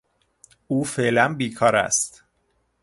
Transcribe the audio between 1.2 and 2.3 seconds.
بیکار است.